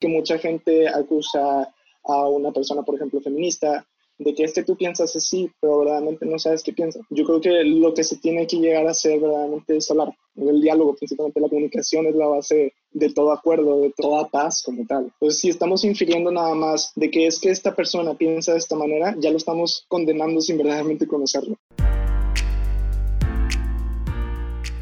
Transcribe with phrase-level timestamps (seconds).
[0.00, 1.72] que mucha gente acusa
[2.04, 3.86] a una persona, por ejemplo, feminista,
[4.18, 7.00] de que es que tú piensas así, pero verdaderamente no sabes qué piensa.
[7.10, 10.14] Yo creo que lo que se tiene que llegar a hacer verdaderamente es hablar.
[10.36, 14.86] El diálogo, principalmente la comunicación, es la base de todo acuerdo, de toda paz como
[14.86, 15.04] tal.
[15.04, 18.76] Entonces, si estamos infiriendo nada más de que es que esta persona piensa de esta
[18.76, 21.56] manera, ya lo estamos condenando sin verdaderamente conocerlo.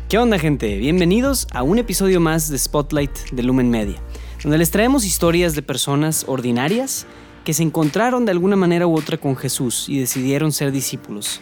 [0.09, 0.79] ¿Qué onda gente?
[0.79, 4.03] Bienvenidos a un episodio más de Spotlight de Lumen Media,
[4.43, 7.07] donde les traemos historias de personas ordinarias
[7.44, 11.40] que se encontraron de alguna manera u otra con Jesús y decidieron ser discípulos.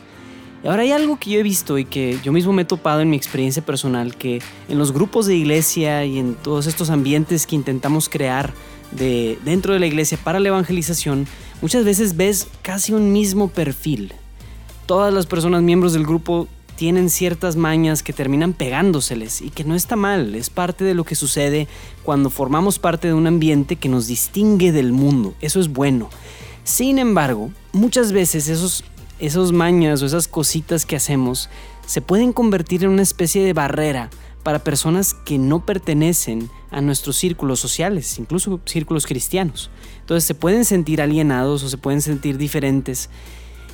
[0.63, 3.01] Y ahora hay algo que yo he visto y que yo mismo me he topado
[3.01, 7.47] en mi experiencia personal, que en los grupos de iglesia y en todos estos ambientes
[7.47, 8.55] que intentamos crear
[8.93, 11.27] de, dentro de la iglesia para la evangelización,
[11.61, 14.13] muchas veces ves casi un mismo perfil.
[14.87, 19.75] Todas las personas miembros del grupo tienen ciertas mañas que terminan pegándoseles y que no
[19.75, 21.69] está mal, es parte de lo que sucede
[22.05, 26.11] cuando formamos parte de un ambiente que nos distingue del mundo, eso es bueno.
[26.65, 28.85] Sin embargo, muchas veces esos,
[29.19, 31.49] esos mañas o esas cositas que hacemos
[31.87, 34.11] se pueden convertir en una especie de barrera
[34.43, 39.71] para personas que no pertenecen a nuestros círculos sociales, incluso círculos cristianos.
[40.01, 43.11] Entonces se pueden sentir alienados o se pueden sentir diferentes.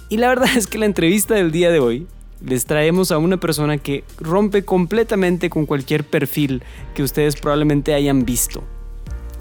[0.09, 2.07] Y la verdad es que la entrevista del día de hoy
[2.45, 6.63] les traemos a una persona que rompe completamente con cualquier perfil
[6.95, 8.63] que ustedes probablemente hayan visto.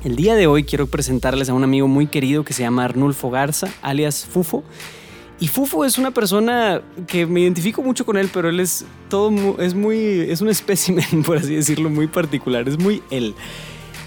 [0.04, 3.30] El día de hoy quiero presentarles a un amigo muy querido que se llama Arnulfo
[3.30, 4.64] Garza, alias Fufo.
[5.40, 9.60] Y Fufo es una persona que me identifico mucho con él, pero él es todo,
[9.60, 13.34] es muy, es un espécimen, por así decirlo, muy particular, es muy él.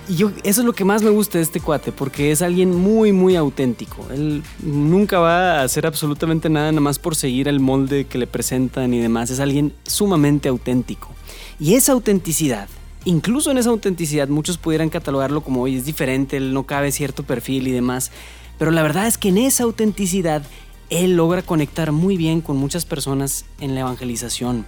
[0.09, 2.75] Y yo, eso es lo que más me gusta de este cuate, porque es alguien
[2.75, 4.07] muy, muy auténtico.
[4.13, 8.27] Él nunca va a hacer absolutamente nada nada más por seguir el molde que le
[8.27, 9.31] presentan y demás.
[9.31, 11.11] Es alguien sumamente auténtico.
[11.59, 12.69] Y esa autenticidad,
[13.07, 17.23] incluso en esa autenticidad, muchos pudieran catalogarlo como, hoy es diferente, él no cabe cierto
[17.23, 18.11] perfil y demás.
[18.59, 20.43] Pero la verdad es que en esa autenticidad,
[20.91, 24.67] él logra conectar muy bien con muchas personas en la evangelización.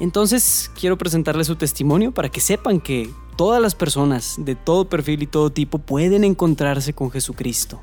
[0.00, 5.22] Entonces quiero presentarles su testimonio para que sepan que todas las personas de todo perfil
[5.22, 7.80] y todo tipo pueden encontrarse con Jesucristo.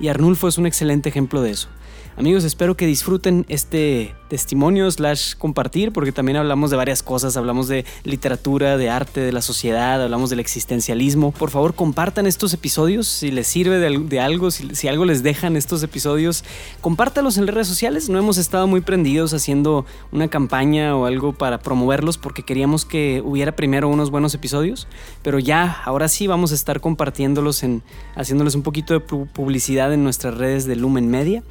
[0.00, 1.68] Y Arnulfo es un excelente ejemplo de eso.
[2.14, 7.68] Amigos, espero que disfruten este testimonio slash compartir, porque también hablamos de varias cosas, hablamos
[7.68, 11.32] de literatura, de arte, de la sociedad, hablamos del existencialismo.
[11.32, 15.82] Por favor, compartan estos episodios, si les sirve de, algo, si, algo les dejan estos
[15.82, 16.44] episodios,
[16.82, 18.10] compártalos en las redes sociales.
[18.10, 23.22] No hemos estado muy prendidos haciendo una campaña o algo para promoverlos, porque queríamos que
[23.24, 24.86] hubiera primero unos buenos episodios,
[25.22, 27.82] pero ya, ahora sí vamos a estar compartiéndolos, en,
[28.16, 31.42] haciéndoles un poquito de publicidad en nuestras redes de Lumen Media.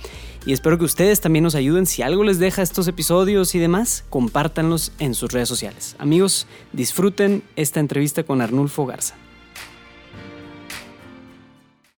[0.43, 1.85] Y espero que ustedes también nos ayuden.
[1.85, 5.95] Si algo les deja estos episodios y demás, compártanlos en sus redes sociales.
[5.99, 9.15] Amigos, disfruten esta entrevista con Arnulfo Garza.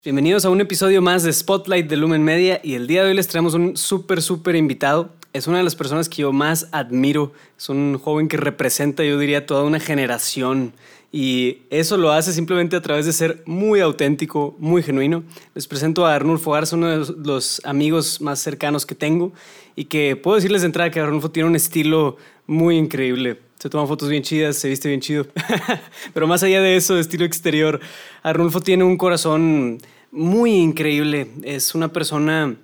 [0.04, 3.16] Bienvenidos a un episodio más de Spotlight de Lumen Media y el día de hoy
[3.16, 5.14] les traemos un súper, súper invitado.
[5.32, 7.32] Es una de las personas que yo más admiro.
[7.58, 10.74] Es un joven que representa, yo diría, toda una generación
[11.16, 15.24] y eso lo hace simplemente a través de ser muy auténtico, muy genuino.
[15.54, 19.32] Les presento a Arnulfo Garza, uno de los amigos más cercanos que tengo
[19.76, 23.40] y que puedo decirles de entrada que Arnulfo tiene un estilo muy increíble.
[23.60, 25.28] Se toma fotos bien chidas, se viste bien chido.
[26.16, 27.80] Pero más allá de eso, de estilo exterior,
[28.24, 29.78] Arnulfo tiene un corazón
[30.10, 31.28] muy increíble.
[31.44, 32.56] Es una persona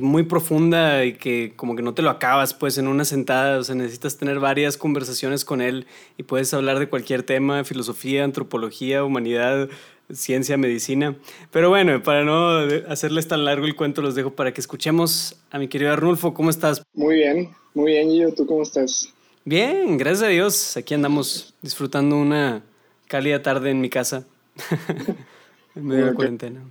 [0.00, 3.64] muy profunda y que como que no te lo acabas pues en una sentada, o
[3.64, 9.04] sea, necesitas tener varias conversaciones con él y puedes hablar de cualquier tema, filosofía, antropología,
[9.04, 9.68] humanidad,
[10.12, 11.16] ciencia, medicina.
[11.50, 15.58] Pero bueno, para no hacerles tan largo el cuento, los dejo para que escuchemos a
[15.58, 16.34] mi querido Arnulfo.
[16.34, 16.82] ¿Cómo estás?
[16.94, 18.34] Muy bien, muy bien, Gio.
[18.34, 19.12] ¿Tú cómo estás?
[19.44, 20.76] Bien, gracias a Dios.
[20.76, 22.62] Aquí andamos disfrutando una
[23.08, 24.26] cálida tarde en mi casa,
[25.74, 26.62] en medio de la cuarentena.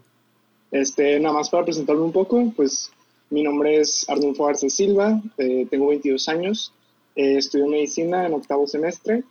[0.71, 2.89] Este, nada más para presentarme un poco, pues
[3.31, 6.73] mi nombre es Arnulfo Arce Silva, eh, tengo 22 años,
[7.15, 9.23] eh, estudio medicina en octavo semestre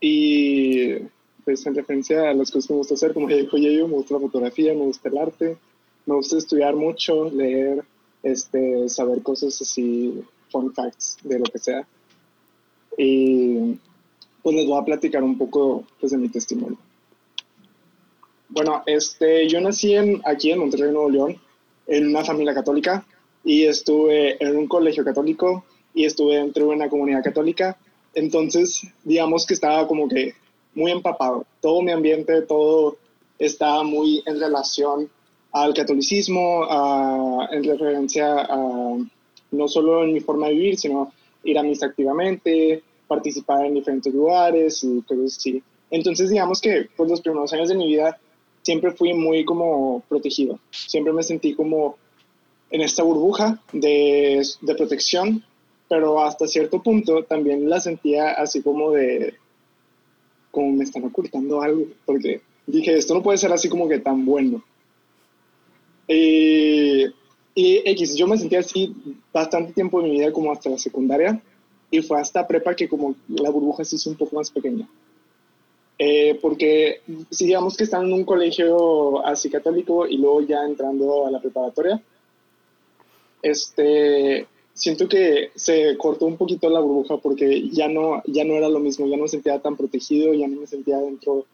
[0.00, 0.94] y
[1.44, 3.94] pues en referencia a las cosas que me gusta hacer, como ya dijo yo, me
[3.94, 5.56] gusta la fotografía, me gusta el arte,
[6.04, 7.84] me gusta estudiar mucho, leer,
[8.24, 10.20] este, saber cosas así,
[10.50, 11.86] fun facts de lo que sea.
[12.98, 13.78] Y
[14.42, 16.78] pues les voy a platicar un poco pues, de mi testimonio.
[18.48, 21.36] Bueno, este, yo nací en, aquí en Monterrey, Nuevo León,
[21.86, 23.06] en una familia católica
[23.44, 25.64] y estuve en un colegio católico
[25.94, 27.78] y estuve dentro de una comunidad católica.
[28.14, 30.34] Entonces, digamos que estaba como que
[30.74, 31.46] muy empapado.
[31.60, 32.96] Todo mi ambiente, todo
[33.38, 35.08] estaba muy en relación
[35.52, 36.66] al catolicismo,
[37.50, 38.96] en referencia a
[39.50, 41.12] no solo en mi forma de vivir, sino
[41.44, 45.62] ir a misa activamente, participar en diferentes lugares y cosas así.
[45.90, 48.18] Entonces, digamos que pues, los primeros años de mi vida
[48.62, 50.58] siempre fui muy como protegido.
[50.70, 51.96] Siempre me sentí como
[52.70, 55.44] en esta burbuja de, de protección,
[55.88, 59.34] pero hasta cierto punto también la sentía así como de,
[60.50, 64.24] como me están ocultando algo, porque dije, esto no puede ser así como que tan
[64.24, 64.62] bueno.
[66.08, 67.12] y
[67.54, 68.94] X, yo me sentía así
[69.32, 71.42] bastante tiempo de mi vida, como hasta la secundaria,
[71.90, 74.88] y fue hasta prepa que como la burbuja se hizo un poco más pequeña.
[75.98, 77.00] Eh, porque
[77.30, 81.40] si digamos que están en un colegio así católico y luego ya entrando a la
[81.40, 82.00] preparatoria,
[83.42, 88.68] este, siento que se cortó un poquito la burbuja porque ya no, ya no era
[88.68, 91.46] lo mismo, ya no me sentía tan protegido, ya no me sentía dentro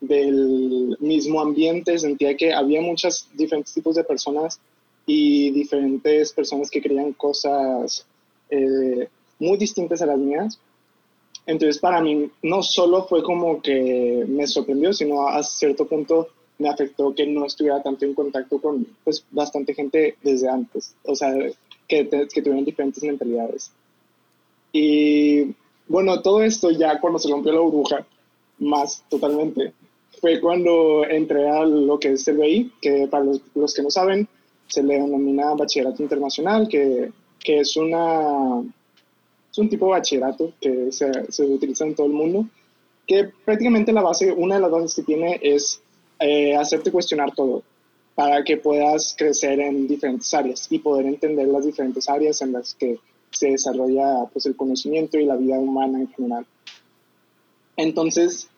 [0.00, 4.58] del mismo ambiente, sentía que había muchos diferentes tipos de personas
[5.06, 8.06] y diferentes personas que creían cosas
[8.50, 9.08] eh,
[9.38, 10.58] muy distintas a las mías.
[11.46, 16.28] Entonces para mí no solo fue como que me sorprendió, sino a cierto punto
[16.62, 21.14] me afectó que no estuviera tanto en contacto con pues bastante gente desde antes, o
[21.14, 21.34] sea,
[21.88, 23.72] que, que tuvieran diferentes mentalidades.
[24.72, 25.54] Y
[25.88, 28.06] bueno, todo esto ya cuando se rompió la burbuja,
[28.58, 29.72] más totalmente,
[30.20, 33.90] fue cuando entré a lo que es el BI, que para los, los que no
[33.90, 34.28] saben,
[34.68, 37.10] se le denomina bachillerato internacional, que,
[37.40, 38.62] que es una
[39.50, 42.46] es un tipo de bachillerato que se, se, utiliza en todo el mundo,
[43.06, 45.81] que prácticamente la base, una de las bases que tiene es
[46.22, 47.62] eh, hacerte cuestionar todo
[48.14, 52.74] para que puedas crecer en diferentes áreas y poder entender las diferentes áreas en las
[52.74, 52.98] que
[53.30, 56.46] se desarrolla pues, el conocimiento y la vida humana en general.
[57.76, 58.48] Entonces,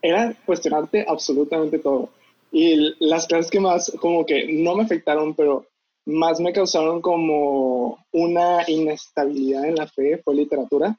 [0.00, 2.10] era cuestionarte absolutamente todo.
[2.52, 5.66] Y las clases que más como que no me afectaron, pero
[6.06, 10.98] más me causaron como una inestabilidad en la fe fue literatura,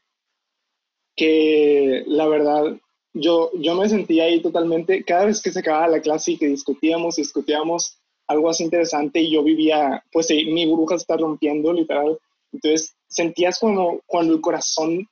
[1.16, 2.78] que la verdad
[3.16, 6.48] yo, yo me sentía ahí totalmente, cada vez que se acababa la clase y que
[6.48, 7.98] discutíamos discutíamos
[8.28, 12.20] algo así interesante y yo vivía, pues mi burbuja se está rompiendo literal,
[12.52, 15.08] entonces sentías como cuando el corazón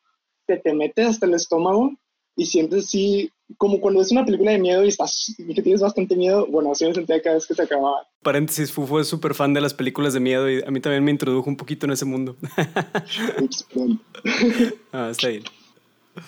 [0.46, 1.92] te, te mete hasta el estómago
[2.36, 5.82] y sientes así como cuando es una película de miedo y estás y que tienes
[5.82, 8.08] bastante miedo, bueno, así me sentía cada vez que se acababa.
[8.22, 11.12] Paréntesis, Fufo es súper fan de las películas de miedo y a mí también me
[11.12, 12.36] introdujo un poquito en ese mundo.
[14.92, 15.44] ah, está bien.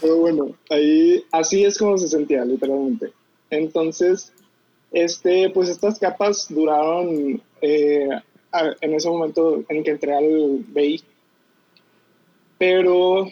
[0.01, 3.11] Pero bueno, ahí así es como se sentía, literalmente.
[3.49, 4.33] Entonces,
[4.91, 8.09] este, pues estas capas duraron eh,
[8.81, 11.03] en ese momento en que entré al BI.
[12.57, 13.27] Pero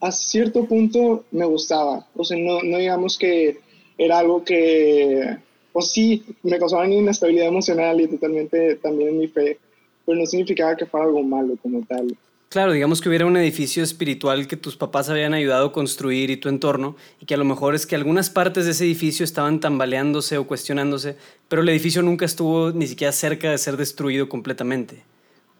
[0.00, 2.06] a cierto punto me gustaba.
[2.16, 3.60] O sea, no, no digamos que
[3.96, 5.38] era algo que,
[5.72, 9.58] o sí, me causaba inestabilidad emocional y totalmente también en mi fe,
[10.04, 12.16] pero no significaba que fuera algo malo como tal.
[12.54, 16.36] Claro, digamos que hubiera un edificio espiritual que tus papás habían ayudado a construir y
[16.36, 19.58] tu entorno, y que a lo mejor es que algunas partes de ese edificio estaban
[19.58, 21.16] tambaleándose o cuestionándose,
[21.48, 25.02] pero el edificio nunca estuvo ni siquiera cerca de ser destruido completamente.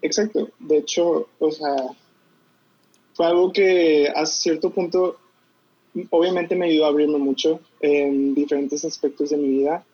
[0.02, 1.74] Exacto, de hecho, o sea,
[3.14, 5.18] fue algo que a cierto punto
[6.10, 9.84] obviamente me ayudó a abrirme mucho en diferentes aspectos de mi vida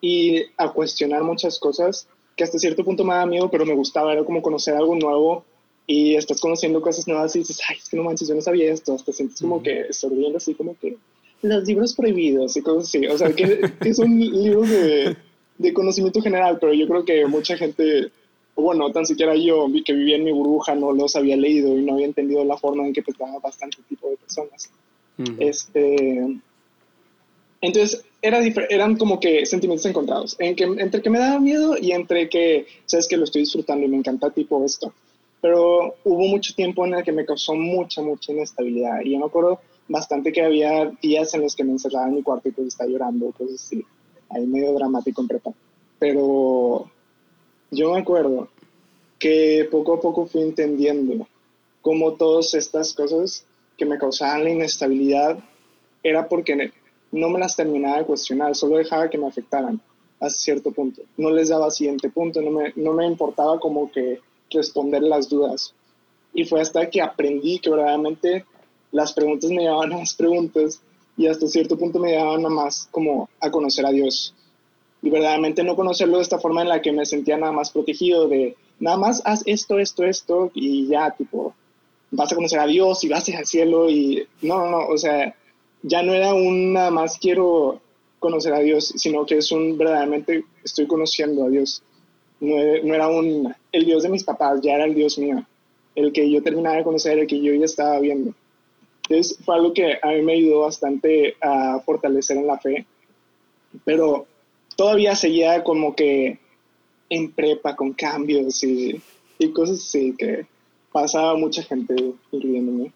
[0.00, 4.12] y a cuestionar muchas cosas que hasta cierto punto me daba miedo, pero me gustaba,
[4.12, 5.44] era como conocer algo nuevo
[5.90, 8.72] y estás conociendo cosas nuevas y dices, ay, es que no manches, yo no sabía
[8.72, 10.96] esto, hasta sientes como que estoy viendo así como que
[11.42, 15.16] los libros prohibidos y cosas así, o sea, que, que son libros de,
[15.58, 18.12] de conocimiento general, pero yo creo que mucha gente
[18.54, 21.94] bueno, tan siquiera yo que vivía en mi burbuja no los había leído y no
[21.94, 24.70] había entendido la forma en que pensaba bastante tipo de personas.
[25.40, 26.38] este,
[27.62, 31.90] entonces, era eran como que sentimientos encontrados, en que, entre que me daba miedo y
[31.92, 34.92] entre que, sabes que lo estoy disfrutando y me encanta tipo esto.
[35.40, 39.00] Pero hubo mucho tiempo en el que me causó mucha, mucha inestabilidad.
[39.02, 42.22] Y yo me acuerdo bastante que había días en los que me encerraba en mi
[42.22, 43.84] cuarto y pues estaba llorando, pues sí,
[44.28, 45.52] ahí medio dramático en prepa.
[45.98, 46.90] Pero
[47.70, 48.48] yo me acuerdo
[49.18, 51.26] que poco a poco fui entendiendo
[51.82, 53.44] cómo todas estas cosas
[53.76, 55.38] que me causaban la inestabilidad
[56.02, 56.72] era porque
[57.12, 59.80] no me las terminaba de cuestionar, solo dejaba que me afectaran
[60.20, 61.02] a cierto punto.
[61.16, 64.20] No les daba siguiente punto, no me, no me importaba como que
[64.50, 65.74] responder las dudas.
[66.32, 68.44] Y fue hasta que aprendí que verdaderamente
[68.92, 70.80] las preguntas me llevaban a más preguntas
[71.16, 74.34] y hasta cierto punto me llevaban a más como a conocer a Dios
[75.02, 78.28] y verdaderamente no conocerlo de esta forma en la que me sentía nada más protegido
[78.28, 81.54] de nada más haz esto, esto, esto y ya tipo
[82.10, 85.34] vas a conocer a Dios y vas al cielo y no, no, no, o sea,
[85.82, 87.80] ya no era un nada más quiero
[88.18, 91.82] conocer a Dios, sino que es un verdaderamente estoy conociendo a Dios.
[92.40, 95.44] No, era un el Dios de mis papás, ya era el Dios mío,
[95.94, 98.34] el que yo terminaba de conocer, el que yo ya estaba viendo.
[99.02, 102.86] Entonces fue algo que a mí me ayudó bastante a fortalecer en la fe,
[103.84, 104.26] pero
[104.76, 106.38] todavía seguía como que
[107.10, 109.00] en prepa con cambios y,
[109.38, 110.46] y cosas así que
[110.92, 111.94] pasaba mucha gente,
[112.30, 112.92] incluyéndome.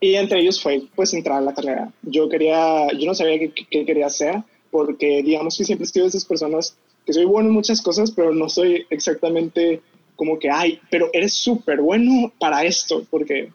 [0.00, 1.92] Y entre ellos fue pues entrar a la carrera.
[2.02, 6.04] Yo quería, yo no sabía qué, qué quería hacer, porque digamos que siempre he sido
[6.04, 9.80] de esas personas que soy bueno en muchas cosas, pero no soy exactamente
[10.16, 13.50] como que, ay, pero eres súper bueno para esto, porque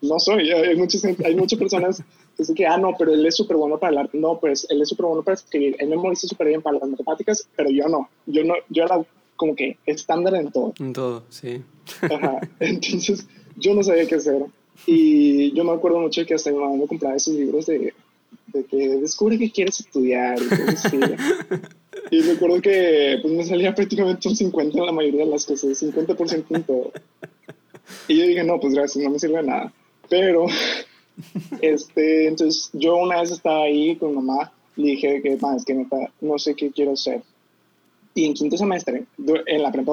[0.00, 0.50] no soy.
[0.50, 2.04] Hay muchas, hay muchas personas que
[2.38, 4.18] dicen que, ah, no, pero él es súper bueno para el arte.
[4.18, 5.76] No, pues él es súper bueno para escribir.
[5.78, 8.08] Él memoriza súper bien para las matemáticas, pero yo no.
[8.26, 9.04] Yo no, yo era
[9.36, 10.74] como que estándar en todo.
[10.78, 11.62] En todo, sí.
[12.02, 12.40] Ajá.
[12.60, 14.44] Entonces, yo no sabía qué hacer.
[14.86, 17.94] Y yo me acuerdo mucho que hasta mi mamá me compraba esos libros de,
[18.52, 20.38] de que descubre que quieres estudiar.
[22.10, 25.46] Y, y recuerdo que pues, me salía prácticamente un 50 en la mayoría de las
[25.46, 26.92] cosas, 50% en todo.
[28.08, 29.72] Y yo dije, no, pues gracias, no me sirve de nada.
[30.08, 30.46] Pero,
[31.60, 35.86] este, entonces yo una vez estaba ahí con mamá y dije que, es que
[36.20, 37.22] no sé qué quiero hacer.
[38.14, 39.04] Y en quinto semestre,
[39.46, 39.92] en la prepa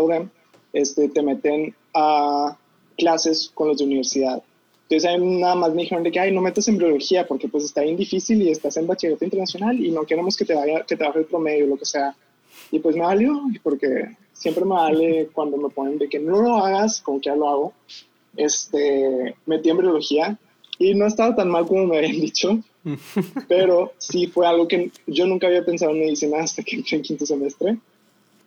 [0.73, 2.57] este, te meten a
[2.97, 4.43] clases con los de universidad.
[4.89, 7.63] Entonces ahí nada más me dijeron de que, ay, no metas en biología porque pues
[7.63, 10.95] está bien difícil y estás en bachillerato internacional y no queremos que te vaya, que
[10.95, 12.15] te baje el promedio, lo que sea.
[12.71, 16.55] Y pues me valió, porque siempre me vale cuando me ponen de que no lo
[16.57, 17.73] hagas, como que ya lo hago.
[18.35, 20.39] Este, metí en biología
[20.79, 22.57] y no estaba tan mal como me habían dicho,
[23.47, 27.03] pero sí fue algo que yo nunca había pensado en medicina hasta que entré en
[27.03, 27.77] quinto semestre.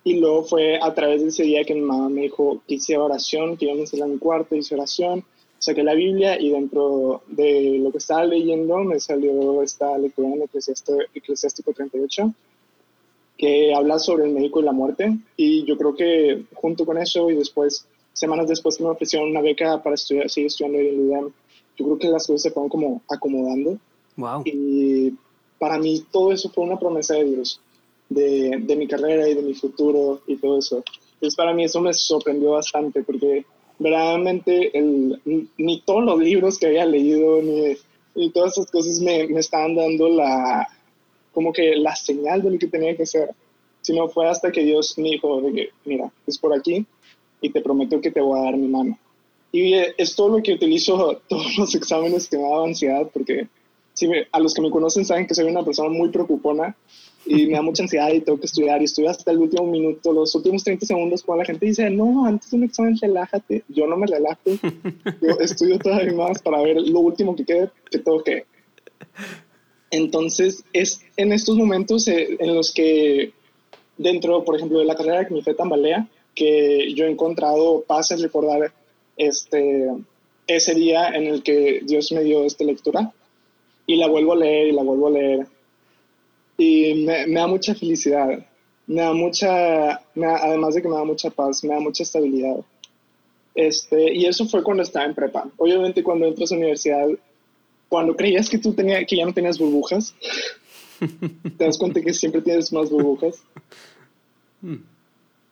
[0.03, 2.97] Y luego fue a través de ese día que mi mamá me dijo que hice
[2.97, 5.23] oración, que íbamos a ir a mi cuarto, hice oración,
[5.63, 10.43] saqué la Biblia y dentro de lo que estaba leyendo me salió esta lectura en
[11.13, 12.33] Eclesiástico 38,
[13.37, 15.17] que habla sobre el médico y la muerte.
[15.37, 19.41] Y yo creo que junto con eso y después, semanas después que me ofrecieron una
[19.41, 21.31] beca para estudiar, seguir estudiando en el UDEM,
[21.77, 23.77] yo creo que las cosas se fueron como acomodando.
[24.17, 24.43] Wow.
[24.45, 25.13] Y
[25.57, 27.61] para mí todo eso fue una promesa de Dios
[28.09, 30.83] de, de, mi carrera y de mi futuro y todo eso.
[31.13, 33.45] Entonces para mí eso me sorprendió bastante porque
[33.79, 35.19] verdaderamente el,
[35.57, 40.09] ni todos los libros que había leído ni, todas esas cosas me, me, estaban dando
[40.09, 40.67] la
[41.33, 43.31] como que la señal de lo que tenía que hacer,
[43.81, 45.41] sino fue hasta que Dios me dijo
[45.85, 46.85] mira, es por aquí
[47.41, 48.97] y te prometo que te voy a dar mi mano.
[49.51, 53.47] Y es todo lo que utilizo todos los exámenes que me daban ansiedad porque
[54.03, 56.75] si a los que me conocen saben que soy una persona muy preocupona
[57.25, 60.11] y me da mucha ansiedad y tengo que estudiar y estudio hasta el último minuto,
[60.11, 63.87] los últimos 30 segundos cuando la gente dice, no, antes de un examen relájate, yo
[63.87, 68.23] no me relajo, yo estudio todavía más para ver lo último que quede, que todo
[68.23, 68.45] que.
[69.91, 73.31] Entonces, es en estos momentos eh, en los que
[73.97, 78.09] dentro, por ejemplo, de la carrera que me fue tambalea, que yo he encontrado paz
[78.09, 78.73] en recordar
[79.17, 79.87] este,
[80.47, 83.13] ese día en el que Dios me dio esta lectura
[83.85, 85.47] y la vuelvo a leer y la vuelvo a leer
[86.57, 88.45] y me, da mucha felicidad,
[88.87, 92.57] me da mucha, además de que me da mucha paz, me da mucha estabilidad.
[93.55, 95.49] Este, y eso fue cuando estaba en prepa.
[95.57, 97.07] Obviamente cuando entras a la universidad,
[97.87, 100.15] cuando creías que tú tenía, que ya no tenías burbujas,
[101.57, 103.43] te das cuenta que siempre tienes más burbujas.
[104.61, 104.77] Hmm.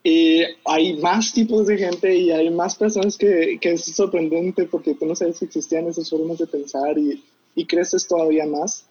[0.04, 4.94] Y hay más tipos de gente y hay más personas que, que es sorprendente porque
[4.94, 7.22] tú no sabes si existían esas formas de pensar y,
[7.54, 8.86] y creces todavía más.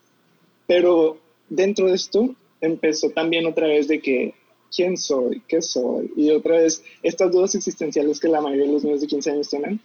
[0.67, 1.17] Pero
[1.49, 4.33] dentro de esto empezó también otra vez de que,
[4.73, 5.41] ¿quién soy?
[5.47, 6.11] ¿Qué soy?
[6.15, 9.49] Y otra vez estas dudas existenciales que la mayoría de los niños de 15 años
[9.49, 9.79] tienen,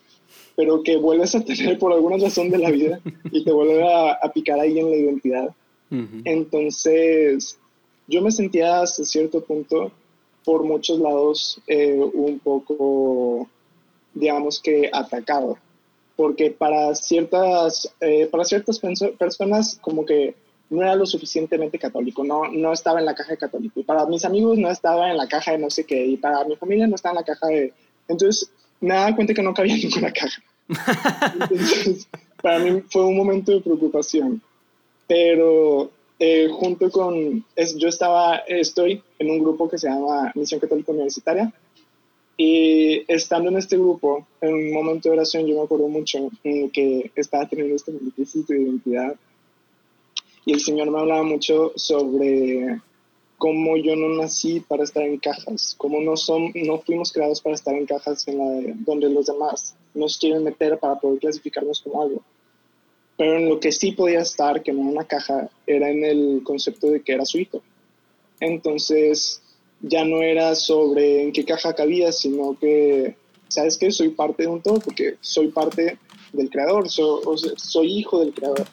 [0.54, 4.18] pero que vuelves a tener por alguna razón de la vida y te vuelve a,
[4.32, 5.54] picar ahí en la identidad.
[6.24, 7.58] Entonces,
[8.08, 9.92] yo me sentía hasta cierto punto,
[10.44, 13.48] por muchos lados, eh, un poco,
[14.14, 15.58] digamos que atacado,
[16.16, 18.80] porque para ciertas, eh, para ciertas
[19.18, 20.34] personas como que
[20.70, 23.78] no era lo suficientemente católico, no, no estaba en la caja de católico.
[23.80, 26.44] Y para mis amigos no estaba en la caja de no sé qué, y para
[26.44, 27.72] mi familia no estaba en la caja de...
[28.08, 30.42] Entonces me daba cuenta que no cabía ninguna caja.
[31.40, 32.08] Entonces,
[32.42, 34.42] para mí fue un momento de preocupación.
[35.06, 37.44] Pero eh, junto con...
[37.54, 41.52] Es, yo estaba, estoy en un grupo que se llama Misión Católica Universitaria.
[42.36, 47.10] Y estando en este grupo, en un momento de oración, yo me acuerdo mucho que
[47.16, 49.16] estaba teniendo esta crisis de identidad
[50.46, 52.80] y el Señor me hablaba mucho sobre
[53.36, 57.56] cómo yo no nací para estar en cajas, cómo no, son, no fuimos creados para
[57.56, 62.00] estar en cajas en la donde los demás nos quieren meter para poder clasificarnos como
[62.00, 62.22] algo.
[63.18, 66.42] Pero en lo que sí podía estar, que no era una caja, era en el
[66.44, 67.60] concepto de que era su hijo.
[68.38, 69.42] Entonces
[69.80, 73.16] ya no era sobre en qué caja cabía, sino que,
[73.48, 73.90] ¿sabes qué?
[73.90, 75.98] Soy parte de un todo porque soy parte
[76.32, 78.66] del creador, soy hijo del creador.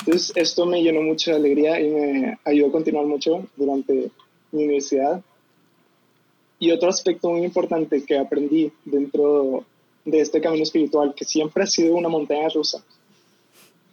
[0.00, 4.10] Entonces, esto me llenó mucho de alegría y me ayudó a continuar mucho durante
[4.52, 5.22] mi universidad.
[6.58, 9.64] Y otro aspecto muy importante que aprendí dentro
[10.04, 12.84] de este camino espiritual, que siempre ha sido una montaña rusa,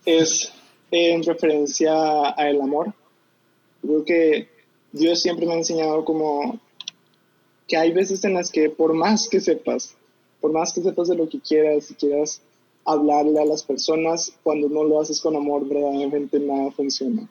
[0.05, 0.51] es
[0.91, 2.93] en referencia al amor.
[3.81, 4.50] Creo que
[4.91, 6.60] Dios siempre me ha enseñado como
[7.67, 9.95] que hay veces en las que por más que sepas,
[10.41, 12.41] por más que sepas de lo que quieras, si quieras
[12.86, 17.29] hablarle a las personas, cuando no lo haces con amor, verdaderamente nada funciona.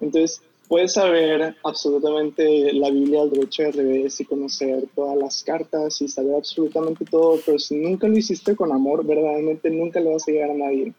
[0.00, 6.00] Entonces, puedes saber absolutamente la Biblia al derecho de revés y conocer todas las cartas
[6.00, 10.26] y saber absolutamente todo, pero si nunca lo hiciste con amor, verdaderamente nunca le vas
[10.26, 10.94] a llegar a nadie.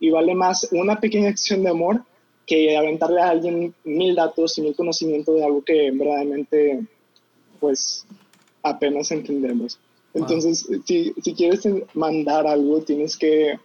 [0.00, 2.02] Y vale más una pequeña acción de amor
[2.46, 6.84] que aventarle a alguien mil datos y mil conocimiento de algo que verdaderamente,
[7.60, 8.06] pues,
[8.62, 9.78] apenas entendemos.
[10.14, 11.62] Entonces, si, si quieres
[11.94, 13.58] mandar algo, tienes que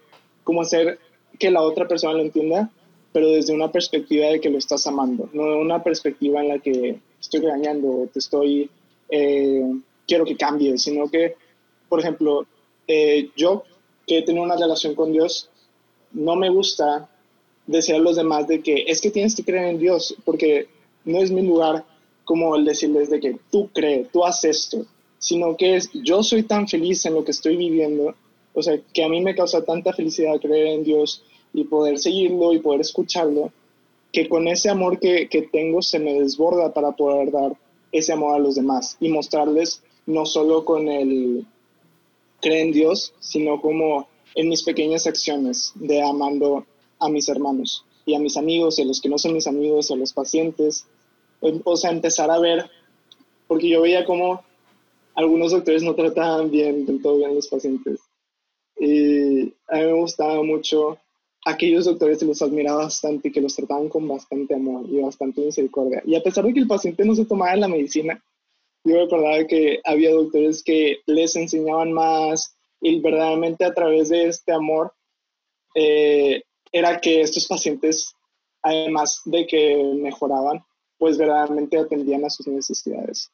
[0.43, 0.97] como hacer
[1.37, 2.71] que la otra persona lo entienda,
[3.11, 6.99] pero desde una perspectiva de que lo estás amando, no una perspectiva en la que
[7.19, 8.69] estoy regañando o te estoy,
[9.09, 9.61] eh,
[10.07, 11.35] quiero que cambie, sino que,
[11.89, 12.45] por ejemplo,
[12.87, 13.63] eh, yo
[14.05, 15.49] que he tenido una relación con Dios,
[16.13, 17.09] no me gusta
[17.67, 20.67] decir a los demás de que es que tienes que creer en Dios, porque
[21.05, 21.85] no es mi lugar
[22.23, 24.85] como el decirles de que tú crees, tú haces esto,
[25.19, 28.15] sino que es yo soy tan feliz en lo que estoy viviendo,
[28.53, 32.53] o sea, que a mí me causa tanta felicidad creer en Dios y poder seguirlo
[32.53, 33.51] y poder escucharlo,
[34.11, 37.55] que con ese amor que, que tengo se me desborda para poder dar
[37.91, 41.45] ese amor a los demás y mostrarles no solo con el
[42.41, 46.65] creer en Dios, sino como en mis pequeñas acciones de amando
[46.99, 49.91] a mis hermanos y a mis amigos y a los que no son mis amigos,
[49.91, 50.87] a los pacientes.
[51.63, 52.69] O sea, empezar a ver,
[53.47, 54.41] porque yo veía como
[55.15, 57.99] algunos doctores no trataban bien, del todo bien los pacientes.
[58.79, 60.99] Y a mí me gustaba mucho
[61.45, 65.41] aquellos doctores que los admiraba bastante y que los trataban con bastante amor y bastante
[65.41, 66.03] misericordia.
[66.05, 68.23] Y a pesar de que el paciente no se tomaba la medicina,
[68.83, 74.51] yo recordaba que había doctores que les enseñaban más y verdaderamente a través de este
[74.51, 74.93] amor
[75.73, 76.43] eh,
[76.77, 78.13] era que estos pacientes,
[78.61, 80.63] además de que mejoraban,
[80.97, 83.31] pues verdaderamente atendían a sus necesidades.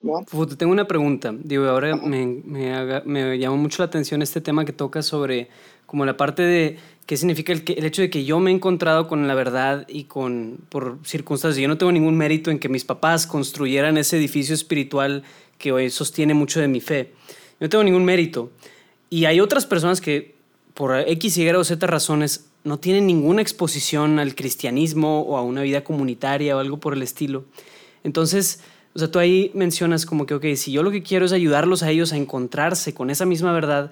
[0.00, 0.24] ¿no?
[0.56, 1.34] tengo una pregunta.
[1.36, 5.48] Digo, ahora me, me, me, llamó mucho la atención este tema que toca sobre
[5.86, 9.06] como la parte de qué significa el, el, hecho de que yo me he encontrado
[9.06, 12.84] con la verdad y con, por circunstancias, yo no tengo ningún mérito en que mis
[12.84, 15.22] papás construyeran ese edificio espiritual
[15.58, 17.12] que hoy sostiene mucho de mi fe.
[17.60, 18.50] Yo no tengo ningún mérito.
[19.08, 20.34] Y hay otras personas que
[20.74, 25.62] por X, Y o Z razones no tienen ninguna exposición al cristianismo o a una
[25.62, 27.44] vida comunitaria o algo por el estilo.
[28.02, 28.60] Entonces,
[28.94, 31.82] o sea, tú ahí mencionas como que, ok, si yo lo que quiero es ayudarlos
[31.82, 33.90] a ellos a encontrarse con esa misma verdad,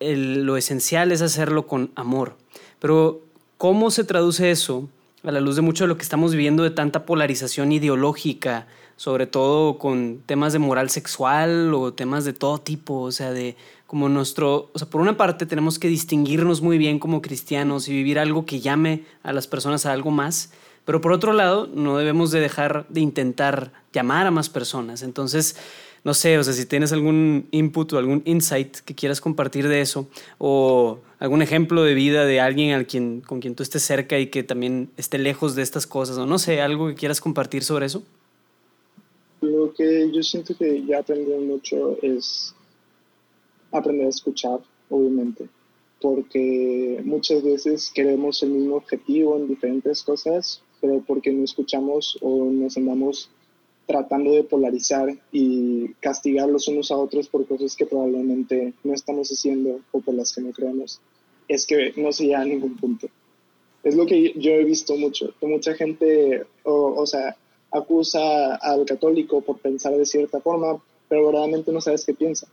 [0.00, 2.36] lo esencial es hacerlo con amor.
[2.78, 3.22] Pero,
[3.58, 4.88] ¿cómo se traduce eso
[5.24, 9.26] a la luz de mucho de lo que estamos viviendo de tanta polarización ideológica, sobre
[9.26, 14.08] todo con temas de moral sexual o temas de todo tipo, o sea, de como
[14.08, 18.18] nuestro, o sea, por una parte tenemos que distinguirnos muy bien como cristianos y vivir
[18.18, 20.52] algo que llame a las personas a algo más,
[20.84, 25.02] pero por otro lado no debemos de dejar de intentar llamar a más personas.
[25.02, 25.56] Entonces,
[26.02, 29.80] no sé, o sea, si tienes algún input o algún insight que quieras compartir de
[29.80, 34.18] eso o algún ejemplo de vida de alguien al quien, con quien tú estés cerca
[34.18, 37.62] y que también esté lejos de estas cosas o no sé, algo que quieras compartir
[37.62, 38.02] sobre eso.
[39.40, 42.54] Lo que yo siento que ya aprendí mucho es
[43.78, 44.60] aprender a escuchar,
[44.90, 45.48] obviamente,
[46.00, 52.44] porque muchas veces queremos el mismo objetivo en diferentes cosas, pero porque no escuchamos o
[52.46, 53.30] nos andamos
[53.86, 59.30] tratando de polarizar y castigar los unos a otros por cosas que probablemente no estamos
[59.30, 61.00] haciendo o por las que no creemos,
[61.48, 63.08] es que no se llega a ningún punto.
[63.84, 67.36] Es lo que yo he visto mucho, que mucha gente, o, o sea,
[67.70, 72.48] acusa al católico por pensar de cierta forma, pero verdaderamente no sabes qué piensa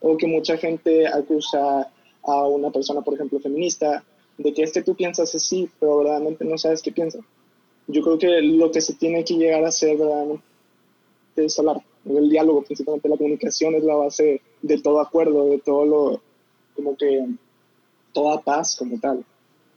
[0.00, 1.90] o que mucha gente acusa
[2.22, 4.04] a una persona, por ejemplo, feminista,
[4.38, 7.20] de que es que tú piensas así, pero verdaderamente no sabes qué piensa.
[7.86, 10.44] Yo creo que lo que se tiene que llegar a hacer verdaderamente
[11.36, 11.82] es hablar.
[12.04, 16.22] El diálogo, principalmente la comunicación, es la base de todo acuerdo, de todo lo,
[16.74, 17.26] como que,
[18.12, 19.24] toda paz como tal.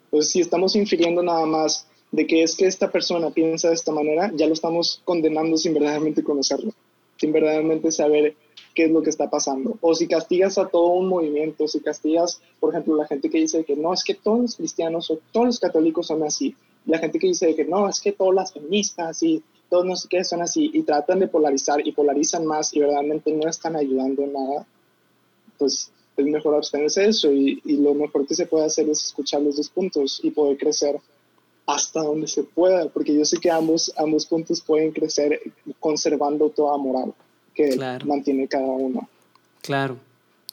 [0.06, 3.92] Entonces, si estamos infiriendo nada más de que es que esta persona piensa de esta
[3.92, 6.72] manera, ya lo estamos condenando sin verdaderamente conocerlo,
[7.18, 8.36] sin verdaderamente saber
[8.74, 9.78] qué es lo que está pasando.
[9.82, 13.64] O si castigas a todo un movimiento, si castigas, por ejemplo, la gente que dice
[13.64, 16.56] que no, es que todos los cristianos o todos los católicos son así.
[16.86, 20.08] La gente que dice que no, es que todas las feministas y todos no sé
[20.10, 24.24] qué son así y tratan de polarizar y polarizan más y verdaderamente no están ayudando
[24.24, 24.66] en nada,
[25.58, 29.06] pues es mejor abstenerse de eso y, y lo mejor que se puede hacer es
[29.06, 31.00] escuchar los dos puntos y poder crecer
[31.68, 35.40] hasta donde se pueda, porque yo sé que ambos, ambos puntos pueden crecer
[35.80, 37.14] conservando toda moral
[37.60, 39.10] que mantiene cada uno.
[39.62, 39.98] Claro.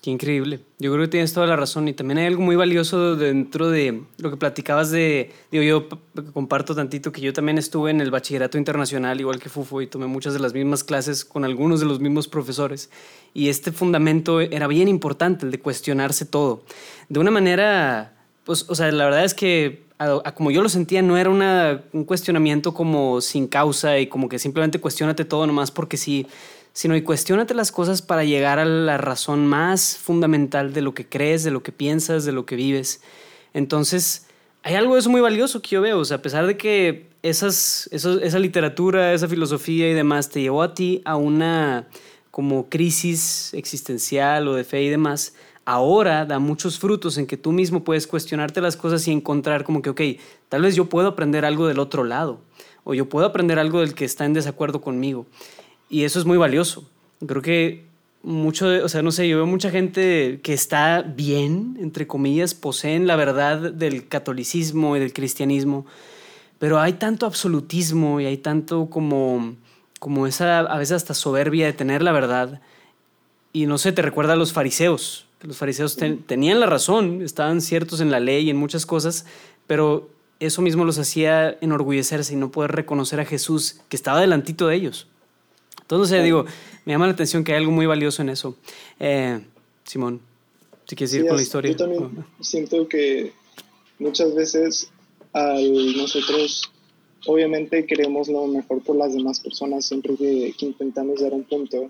[0.03, 0.61] Qué increíble.
[0.79, 4.03] Yo creo que tienes toda la razón y también hay algo muy valioso dentro de
[4.19, 5.88] lo que platicabas de, digo, yo
[6.33, 10.07] comparto tantito que yo también estuve en el bachillerato internacional, igual que Fufo, y tomé
[10.07, 12.88] muchas de las mismas clases con algunos de los mismos profesores.
[13.35, 16.62] Y este fundamento era bien importante, el de cuestionarse todo.
[17.09, 18.14] De una manera,
[18.45, 19.87] pues, o sea, la verdad es que
[20.35, 24.38] como yo lo sentía, no era una, un cuestionamiento como sin causa y como que
[24.38, 26.27] simplemente cuestionate todo nomás porque sí,
[26.77, 31.09] sino y cuestionate las cosas para llegar a la razón más fundamental de lo que
[31.09, 33.01] crees, de lo que piensas, de lo que vives.
[33.55, 34.27] Entonces,
[34.62, 37.07] hay algo de eso muy valioso que yo veo, o sea, a pesar de que
[37.23, 41.89] esas, esa literatura, esa filosofía y demás te llevó a ti a una
[42.31, 45.35] como crisis existencial o de fe y demás,
[45.65, 49.81] ahora da muchos frutos en que tú mismo puedes cuestionarte las cosas y encontrar como
[49.81, 50.03] que, ok,
[50.51, 52.39] tal vez yo puedo aprender algo del otro lado,
[52.85, 55.25] o yo puedo aprender algo del que está en desacuerdo conmigo.
[55.88, 56.88] Y eso es muy valioso.
[57.27, 57.87] Creo que
[58.22, 63.07] mucho, o sea, no sé, yo veo mucha gente que está bien, entre comillas, poseen
[63.07, 65.87] la verdad del catolicismo y del cristianismo,
[66.59, 69.55] pero hay tanto absolutismo y hay tanto como,
[70.01, 72.61] como esa, a veces hasta soberbia de tener la verdad.
[73.53, 75.27] Y no sé, te recuerda a los fariseos.
[75.42, 75.96] Los fariseos
[76.27, 79.27] tenían la razón, estaban ciertos en la ley y en muchas cosas,
[79.66, 84.66] pero eso mismo los hacía enorgullecerse y no poder reconocer a Jesús que estaba delantito
[84.66, 85.07] de ellos.
[85.87, 86.44] Entonces, digo,
[86.85, 88.57] me llama la atención que hay algo muy valioso en eso.
[88.99, 89.40] Eh,
[89.85, 90.20] Simón,
[90.85, 91.70] si quieres ir con la historia.
[91.70, 93.33] Yo también siento que
[94.01, 94.90] muchas veces
[95.33, 96.72] al nosotros,
[97.27, 101.88] obviamente queremos lo mejor por las demás personas siempre que, intentamos dar un punto,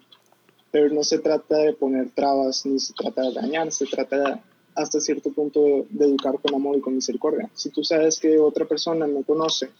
[0.70, 4.42] pero no se trata de poner trabas ni se trata de dañar, se trata
[4.74, 7.48] hasta cierto punto de educar con amor y con misericordia.
[7.54, 9.70] Si tú sabes que otra persona no conoce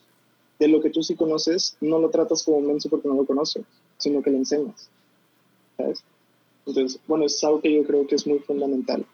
[0.59, 3.27] de lo que tú sí conoces, no lo tratas como un menso porque no lo
[3.27, 3.63] conoce,
[3.99, 4.89] sino que le enseñas.
[5.77, 6.03] ¿Sabes?
[6.67, 9.05] Entonces, bueno, es algo que yo creo que es muy fundamental.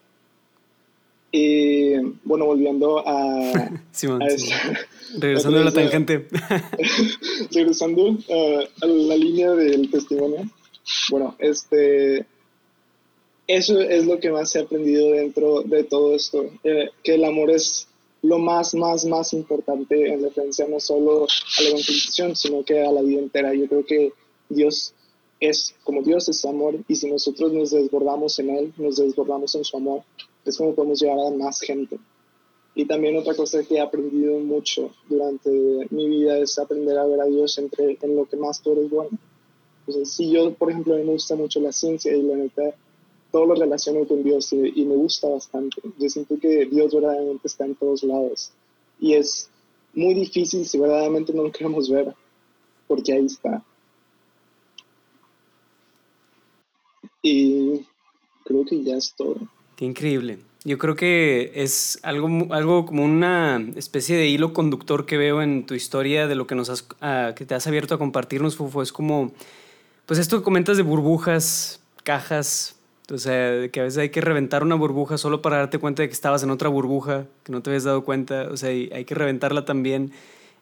[1.30, 3.70] Y bueno, volviendo a.
[5.18, 6.28] Regresando a la tangente.
[7.50, 10.48] regresando a, la línea del testimonio.
[11.10, 12.26] Bueno, este.
[13.46, 17.50] Eso es lo que más he aprendido dentro de todo esto: eh, que el amor
[17.50, 17.88] es
[18.22, 22.92] lo más, más, más importante en referencia no solo a la evangelización, sino que a
[22.92, 23.52] la vida entera.
[23.52, 24.12] Yo creo que
[24.48, 24.94] Dios
[25.40, 29.64] es, como Dios es amor, y si nosotros nos desbordamos en Él, nos desbordamos en
[29.64, 30.02] su amor,
[30.44, 31.98] es como podemos llegar a más gente.
[32.74, 35.50] Y también otra cosa que he aprendido mucho durante
[35.90, 38.88] mi vida es aprender a ver a Dios entre, en lo que más tú eres
[38.88, 39.18] bueno.
[39.86, 42.74] Entonces, si yo, por ejemplo, a mí me gusta mucho la ciencia y la neta,
[43.32, 45.80] todo lo relaciono con Dios y, me gusta bastante.
[45.98, 48.52] Yo siento que Dios verdaderamente está en todos lados
[49.00, 49.50] y es
[49.94, 52.14] muy difícil si verdaderamente no lo queremos ver,
[52.86, 53.64] porque ahí está.
[57.22, 57.86] Y
[58.44, 59.36] creo que ya es todo.
[59.76, 60.38] Qué increíble.
[60.64, 65.66] Yo creo que es algo, algo como una especie de hilo conductor que veo en
[65.66, 68.82] tu historia de lo que, nos has, ah, que te has abierto a compartirnos, Fufo.
[68.82, 69.32] Es como,
[70.06, 72.76] pues esto que comentas de burbujas, cajas,
[73.18, 76.14] sea, que a veces hay que reventar una burbuja solo para darte cuenta de que
[76.14, 78.48] estabas en otra burbuja, que no te habías dado cuenta.
[78.50, 80.12] O sea, hay que reventarla también.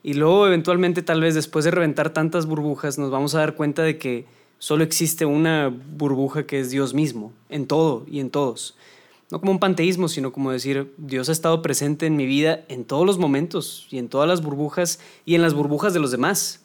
[0.03, 3.83] Y luego, eventualmente, tal vez después de reventar tantas burbujas, nos vamos a dar cuenta
[3.83, 4.25] de que
[4.59, 8.77] solo existe una burbuja que es Dios mismo, en todo y en todos.
[9.31, 12.85] No como un panteísmo, sino como decir, Dios ha estado presente en mi vida en
[12.85, 16.63] todos los momentos y en todas las burbujas y en las burbujas de los demás.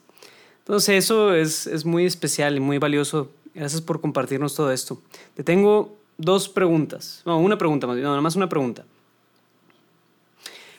[0.59, 5.01] Entonces eso es, es muy especial y muy valioso Gracias por compartirnos todo esto.
[5.33, 7.21] Te tengo dos preguntas.
[7.25, 7.95] No, una pregunta más.
[7.95, 8.85] No, nada más una pregunta.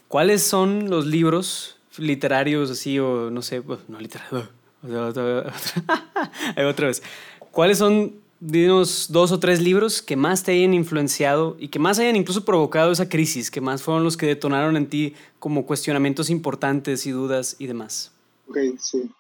[0.09, 4.49] ¿Cuáles son los libros literarios así o no sé, no literarios?
[6.69, 7.03] otra vez.
[7.51, 11.99] ¿Cuáles son, dinos, dos o tres libros que más te hayan influenciado y que más
[11.99, 16.29] hayan incluso provocado esa crisis, que más fueron los que detonaron en ti como cuestionamientos
[16.29, 18.13] importantes y dudas y demás?
[18.49, 19.11] Ok, sí.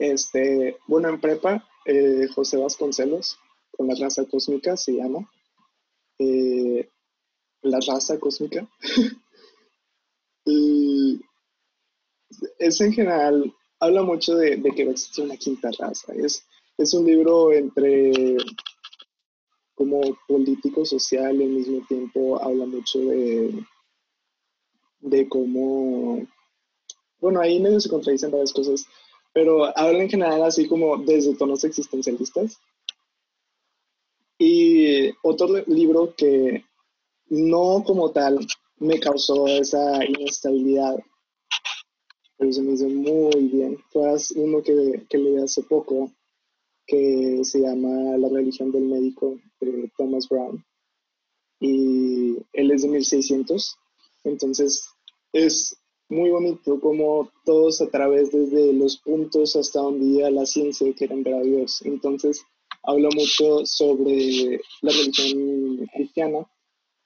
[0.00, 3.38] Este, bueno, en prepa eh, José Vasconcelos,
[3.76, 5.28] con la raza cósmica se llama.
[6.18, 6.88] Eh,
[7.62, 8.68] la raza cósmica.
[10.44, 11.20] y
[12.58, 16.12] es en general, habla mucho de, que va a existir una quinta raza.
[16.14, 16.44] Es,
[16.76, 18.36] es un libro entre
[19.74, 23.64] como político social y al mismo tiempo habla mucho de,
[25.00, 26.26] de cómo,
[27.20, 28.86] bueno, ahí medio se contradicen varias cosas,
[29.32, 32.58] pero habla en general así como desde tonos existencialistas.
[34.38, 36.64] Y otro libro que
[37.26, 38.38] no como tal
[38.78, 40.96] me causó esa inestabilidad
[42.38, 43.78] pero se me hizo muy bien.
[43.90, 46.10] Fue uno que, que leí hace poco,
[46.86, 50.64] que se llama La religión del médico, de Thomas Brown.
[51.60, 53.76] Y él es de 1600,
[54.22, 54.88] entonces
[55.32, 55.76] es
[56.08, 61.22] muy bonito como todos a través desde los puntos hasta donde día la ciencia quieren
[61.22, 61.82] ver a Dios.
[61.84, 62.44] Entonces
[62.82, 66.46] habla mucho sobre la religión cristiana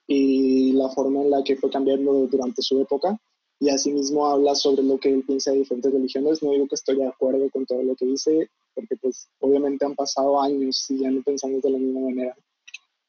[0.06, 3.18] y la forma en la que fue cambiando durante su época
[3.62, 6.42] y asimismo habla sobre lo que él piensa de diferentes religiones.
[6.42, 9.94] No digo que estoy de acuerdo con todo lo que dice, porque pues obviamente han
[9.94, 12.36] pasado años y ya no pensamos de la misma manera.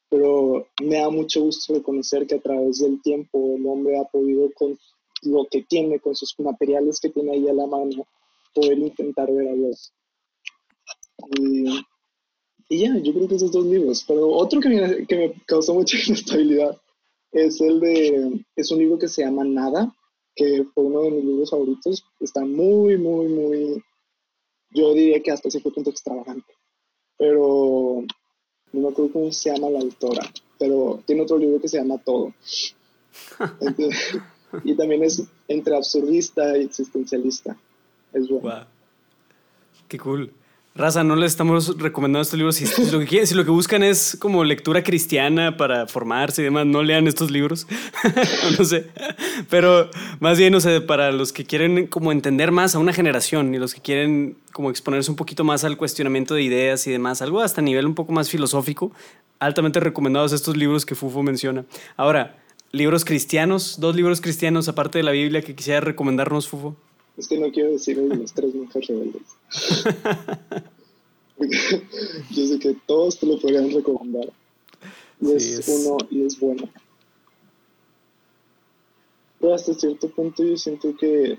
[0.08, 4.48] Pero me da mucho gusto reconocer que a través del tiempo el hombre ha podido
[4.54, 4.78] con
[5.26, 8.06] lo que tiene, con sus materiales que tiene ahí a la mano,
[8.54, 9.92] poder intentar ver a Dios.
[11.38, 11.64] Y,
[12.68, 14.04] y ya, yo creo que esos dos libros.
[14.06, 16.76] Pero otro que me, que me causó mucha inestabilidad
[17.32, 19.94] es el de, es un libro que se llama Nada,
[20.34, 22.04] que fue uno de mis libros favoritos.
[22.20, 23.84] Está muy, muy, muy,
[24.70, 26.52] yo diría que hasta cierto punto extravagante.
[27.16, 28.04] Pero
[28.72, 31.98] no me acuerdo cómo se llama la autora, pero tiene otro libro que se llama
[31.98, 32.34] Todo.
[34.62, 37.56] y también es entre absurdista y existencialista.
[38.12, 38.66] Es bueno.
[39.88, 40.32] Qué cool.
[40.76, 42.56] Raza, no les estamos recomendando estos libros.
[42.56, 47.30] Si, lo que buscan es como lectura cristiana para formarse y demás, no lean estos
[47.30, 47.68] libros.
[48.58, 48.90] no sé.
[49.48, 49.88] Pero
[50.18, 53.58] más bien, no sé, para los que quieren como entender más a una generación y
[53.58, 57.40] los que quieren como exponerse un poquito más al cuestionamiento de ideas y demás, algo
[57.40, 58.90] hasta nivel un poco más filosófico,
[59.38, 61.64] altamente recomendados estos libros que Fufo menciona.
[61.96, 62.36] Ahora,
[62.74, 66.76] libros cristianos, dos libros cristianos aparte de la Biblia que quisiera recomendarnos, Fufo.
[67.16, 69.22] Es que no quiero decir de los tres mujeres rebeldes.
[72.30, 74.32] yo sé que todos te lo podrían recomendar.
[75.20, 76.68] Y es, uno y es bueno.
[79.40, 81.38] Pero hasta cierto punto yo siento que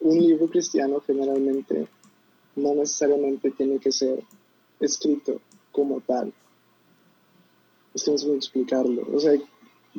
[0.00, 1.86] un libro cristiano generalmente
[2.56, 4.22] no necesariamente tiene que ser
[4.80, 6.32] escrito como tal.
[7.94, 9.06] Es que no sé explicarlo.
[9.12, 9.32] O sea,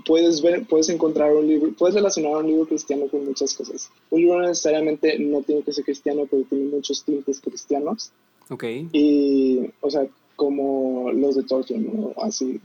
[0.05, 3.89] puedes ver, puedes encontrar un libro, puedes relacionar un libro cristiano con muchas cosas.
[4.09, 8.11] Un libro no necesariamente no tiene que ser cristiano, pero tiene muchos tintes cristianos.
[8.49, 8.63] Ok.
[8.91, 12.13] Y, o sea, como los de Tolkien, ¿no?
[12.21, 12.59] Así,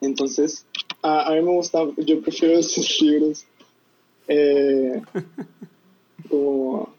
[0.00, 0.66] Entonces,
[1.00, 3.44] a, a, mí me gusta, yo prefiero esos libros
[4.28, 5.02] eh,
[6.28, 6.92] como,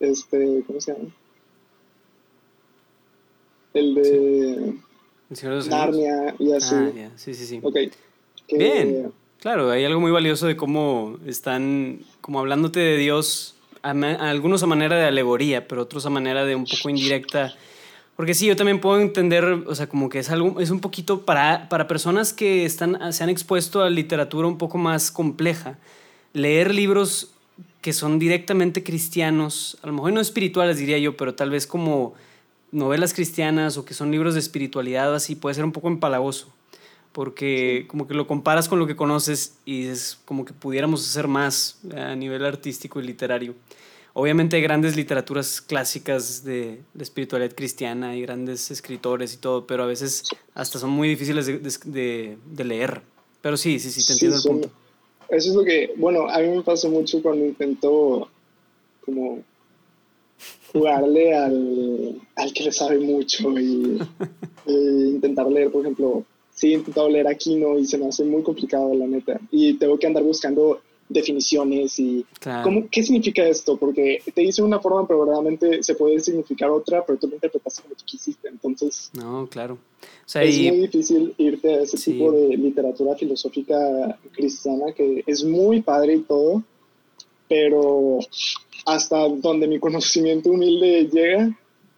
[0.00, 1.10] este, ¿cómo se llama?
[3.74, 4.78] El de...
[5.68, 6.74] Narnia y así.
[6.74, 7.60] Ah, sí, sí, sí.
[8.50, 9.12] Bien.
[9.40, 14.96] Claro, hay algo muy valioso de cómo están como hablándote de Dios, algunos a manera
[14.96, 17.52] de alegoría, pero otros a manera de un poco indirecta.
[18.14, 21.22] Porque sí, yo también puedo entender, o sea, como que es algo, es un poquito
[21.22, 25.76] para, para personas que están, se han expuesto a literatura un poco más compleja.
[26.34, 27.32] Leer libros
[27.80, 32.14] que son directamente cristianos, a lo mejor no espirituales diría yo, pero tal vez como
[32.72, 36.48] novelas cristianas o que son libros de espiritualidad así, puede ser un poco empalagoso,
[37.12, 41.28] porque como que lo comparas con lo que conoces y es como que pudiéramos hacer
[41.28, 43.54] más a nivel artístico y literario.
[44.14, 49.84] Obviamente hay grandes literaturas clásicas de, de espiritualidad cristiana y grandes escritores y todo, pero
[49.84, 53.00] a veces hasta son muy difíciles de, de, leer.
[53.40, 54.70] Pero sí, sí, sí, te entiendo el punto.
[55.30, 58.28] Eso es lo que, bueno, a mí me pasó mucho cuando intento
[59.02, 59.42] como
[60.72, 63.98] jugarle al, al que le sabe mucho y,
[64.66, 68.94] intentar leer, por ejemplo, sí he intentado leer Aquino y se me hace muy complicado,
[68.94, 69.40] la neta.
[69.50, 72.24] Y tengo que andar buscando definiciones y
[72.62, 77.04] ¿cómo, qué significa esto, porque te dice una forma, pero verdaderamente se puede significar otra,
[77.04, 79.10] pero tú lo interpretas como tú quisiste, entonces...
[79.12, 79.78] No, claro.
[80.34, 86.14] es muy difícil irte a ese tipo de literatura filosófica cristiana que es muy padre
[86.14, 86.62] y todo,
[87.52, 88.18] pero
[88.86, 91.54] hasta donde mi conocimiento humilde llega,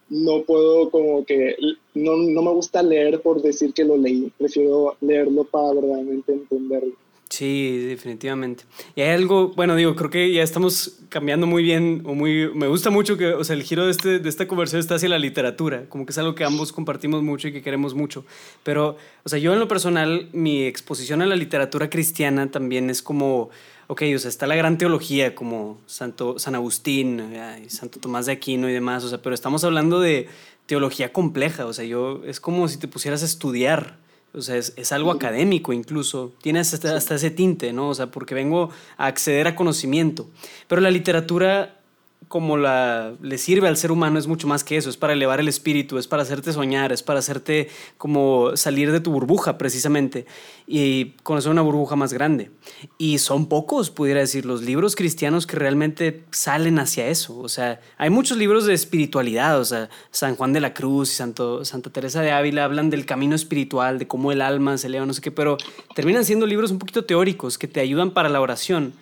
[0.09, 1.55] no puedo como que,
[1.93, 6.93] no, no, me gusta leer por decir que lo leí, prefiero leerlo para verdaderamente entenderlo.
[7.35, 8.63] Sí, definitivamente.
[8.95, 12.67] Y hay algo, bueno, digo, creo que ya estamos cambiando muy bien, o muy, me
[12.67, 15.19] gusta mucho que, o sea, el giro de, este, de esta conversación está hacia la
[15.19, 18.23] literatura, como que es algo que ambos compartimos mucho y que queremos mucho.
[18.63, 18.95] Pero,
[19.25, 23.49] o sea, yo en lo personal, mi exposición a la literatura cristiana también es como
[23.87, 27.21] ok, o sea, está la gran teología como Santo, San Agustín,
[27.63, 30.29] y Santo Tomás de Aquino y demás, o sea, pero estamos hablando de
[30.67, 33.97] teología compleja, o sea, yo, es como si te pusieras a estudiar,
[34.35, 37.89] o sea, es, es algo académico incluso, tiene hasta, hasta, ese tinte, ¿no?
[37.89, 40.27] O sea, porque vengo a acceder a conocimiento,
[40.67, 41.79] pero la literatura
[42.27, 45.39] como la, le sirve al ser humano es mucho más que eso, es para elevar
[45.39, 50.25] el espíritu, es para hacerte soñar, es para hacerte como salir de tu burbuja precisamente
[50.67, 52.51] y conocer una burbuja más grande.
[52.97, 57.37] Y son pocos, pudiera decir, los libros cristianos que realmente salen hacia eso.
[57.37, 61.15] O sea, hay muchos libros de espiritualidad, o sea, San Juan de la Cruz y
[61.15, 65.05] Santo, Santa Teresa de Ávila hablan del camino espiritual, de cómo el alma se eleva,
[65.05, 65.57] no sé qué, pero
[65.93, 68.93] terminan siendo libros un poquito teóricos que te ayudan para la oración.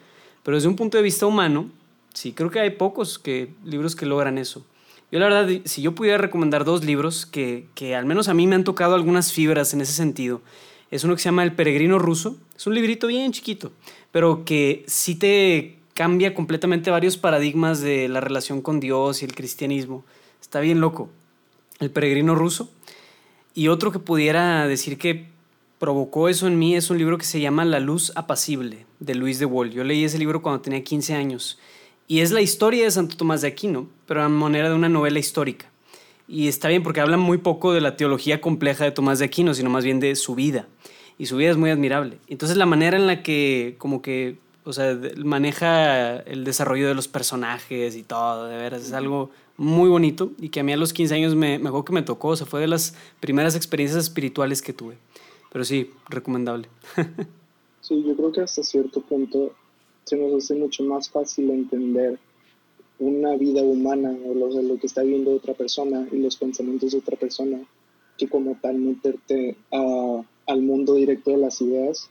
[0.43, 1.69] Pero desde un punto de vista humano,
[2.13, 4.65] Sí, creo que hay pocos que, libros que logran eso.
[5.11, 8.47] Yo la verdad, si yo pudiera recomendar dos libros que, que al menos a mí
[8.47, 10.41] me han tocado algunas fibras en ese sentido,
[10.89, 12.37] es uno que se llama El Peregrino Ruso.
[12.55, 13.71] Es un librito bien chiquito,
[14.11, 19.33] pero que sí te cambia completamente varios paradigmas de la relación con Dios y el
[19.33, 20.05] cristianismo.
[20.41, 21.09] Está bien loco.
[21.79, 22.71] El Peregrino Ruso.
[23.55, 25.27] Y otro que pudiera decir que
[25.79, 29.39] provocó eso en mí es un libro que se llama La Luz Apacible, de Luis
[29.39, 29.71] de Wall.
[29.71, 31.59] Yo leí ese libro cuando tenía 15 años
[32.07, 35.19] y es la historia de Santo Tomás de Aquino, pero a manera de una novela
[35.19, 35.69] histórica.
[36.27, 39.53] Y está bien porque habla muy poco de la teología compleja de Tomás de Aquino,
[39.53, 40.67] sino más bien de su vida.
[41.17, 42.17] Y su vida es muy admirable.
[42.27, 47.07] Entonces la manera en la que como que, o sea, maneja el desarrollo de los
[47.07, 50.93] personajes y todo, de veras, es algo muy bonito y que a mí a los
[50.93, 54.61] 15 años me, me que me tocó, o sea, fue de las primeras experiencias espirituales
[54.61, 54.97] que tuve.
[55.51, 56.67] Pero sí, recomendable.
[57.81, 59.53] sí, yo creo que hasta cierto punto
[60.03, 62.19] se nos hace mucho más fácil entender
[62.99, 66.99] una vida humana o lo, lo que está viendo otra persona y los pensamientos de
[66.99, 67.59] otra persona
[68.17, 72.09] que como tal meterte al mundo directo de las ideas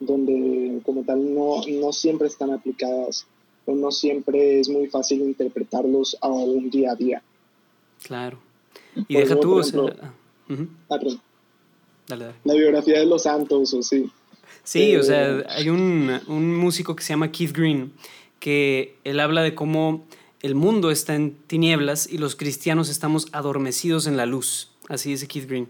[0.00, 3.26] donde como tal no, no siempre están aplicadas
[3.66, 7.22] o no siempre es muy fácil interpretarlos a un día a día.
[8.02, 8.38] Claro.
[9.08, 9.60] Y deja tú...
[9.60, 10.12] Ah,
[10.90, 10.98] ah,
[12.08, 12.34] dale, dale.
[12.44, 14.10] La biografía de los santos o sí.
[14.62, 17.92] Sí, o sea, eh, hay un, un, músico que se llama Keith Green,
[18.38, 20.06] que él habla de cómo
[20.40, 24.70] el mundo está en tinieblas y los cristianos estamos adormecidos en la luz.
[24.88, 25.68] Así dice Keith Green.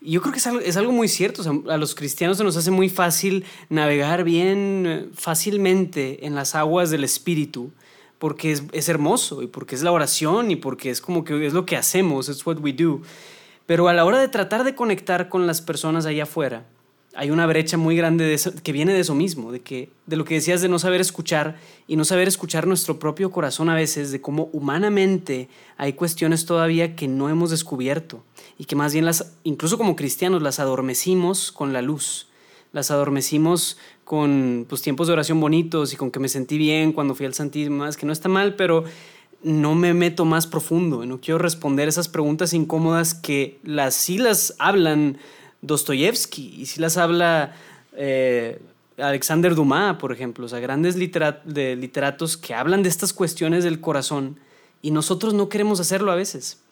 [0.00, 1.42] Y yo creo que es algo, es algo muy cierto.
[1.68, 6.90] a los cristianos se nos hace muy fácil navegar bien eh, fácilmente en las aguas
[6.90, 7.72] del espíritu
[8.18, 11.52] porque es, es, hermoso y porque es la oración y porque es como que es
[11.52, 13.02] lo que hacemos, es what we do.
[13.66, 16.64] Pero a la hora de tratar de conectar con las personas allá afuera,
[17.16, 20.34] hay una brecha muy grande que viene de eso mismo, de, que, de lo que
[20.34, 21.56] decías de no saber escuchar
[21.88, 25.48] y no saber escuchar nuestro propio corazón a veces, de cómo humanamente
[25.78, 28.22] hay cuestiones todavía que no hemos descubierto
[28.58, 32.28] y que más bien las, incluso como cristianos, las adormecimos con la luz,
[32.72, 37.14] las adormecimos con pues, tiempos de oración bonitos y con que me sentí bien cuando
[37.14, 38.84] fui al Santísimo, es que no está mal, pero
[39.42, 44.54] no me meto más profundo, no quiero responder esas preguntas incómodas que las sí las
[44.58, 45.18] hablan
[45.66, 47.54] Dostoyevsky y si las habla
[47.96, 48.60] eh,
[48.98, 53.80] Alexander Dumas, por ejemplo, o sea, grandes de literatos que hablan de estas cuestiones del
[53.80, 54.38] corazón
[54.82, 56.62] y nosotros no queremos hacerlo a veces.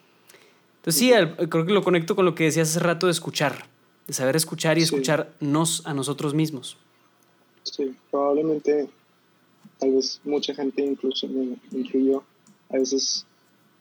[0.77, 1.13] Entonces sí,
[1.49, 3.67] creo que lo conecto con lo que decías hace rato de escuchar,
[4.07, 6.77] de saber escuchar y escucharnos a nosotros mismos.
[7.63, 8.89] Sí, probablemente,
[9.79, 12.23] tal vez mucha gente, incluso me incluyo,
[12.71, 13.27] a veces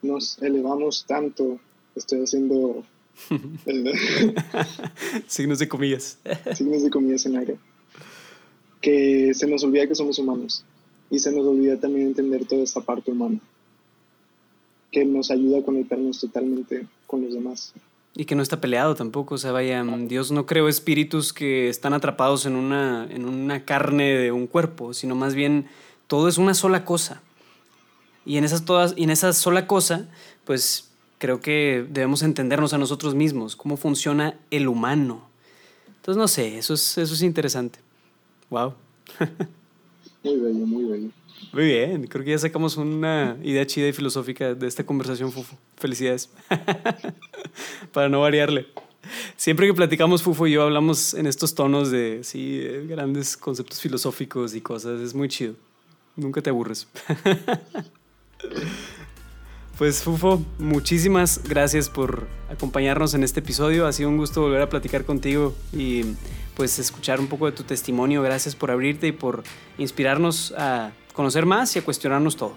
[0.01, 1.59] nos elevamos tanto,
[1.95, 2.83] estoy haciendo
[5.27, 6.19] Signos de comillas.
[6.55, 7.57] Signos de comillas en aire.
[8.81, 10.65] Que se nos olvida que somos humanos
[11.09, 13.39] y se nos olvida también entender toda esta parte humana
[14.91, 17.73] que nos ayuda a conectarnos totalmente con los demás.
[18.15, 21.93] Y que no está peleado tampoco, o sea, vaya, Dios no creó espíritus que están
[21.93, 25.65] atrapados en una, en una carne de un cuerpo, sino más bien
[26.05, 27.23] todo es una sola cosa.
[28.23, 30.07] Y en, esas todas, y en esa sola cosa,
[30.45, 30.92] pues
[31.23, 35.21] creo que debemos entendernos a nosotros mismos, cómo funciona el humano.
[35.87, 37.79] Entonces, no sé, eso es, eso es interesante.
[38.49, 38.73] Wow.
[40.21, 41.09] muy bello, muy bello.
[41.53, 45.57] Muy bien, creo que ya sacamos una idea chida y filosófica de esta conversación, Fufo.
[45.77, 46.29] Felicidades.
[47.93, 48.67] Para no variarle.
[49.37, 52.59] Siempre que platicamos, Fufo y yo hablamos en estos tonos de, sí,
[52.89, 54.99] grandes conceptos filosóficos y cosas.
[54.99, 55.55] Es muy chido.
[56.17, 56.85] Nunca te aburres.
[59.77, 63.87] Pues Fufo, muchísimas gracias por acompañarnos en este episodio.
[63.87, 66.03] Ha sido un gusto volver a platicar contigo y
[66.55, 68.21] pues escuchar un poco de tu testimonio.
[68.21, 69.43] Gracias por abrirte y por
[69.79, 72.53] inspirarnos a conocer más y a cuestionarnos todo.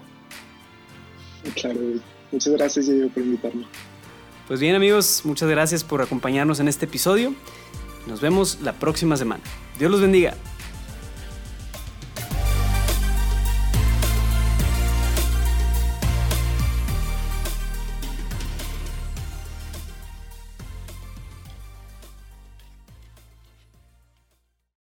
[1.54, 1.80] Claro,
[2.30, 3.66] muchas gracias por invitarme.
[4.46, 7.34] Pues bien amigos, muchas gracias por acompañarnos en este episodio.
[8.06, 9.42] Nos vemos la próxima semana.
[9.78, 10.36] Dios los bendiga.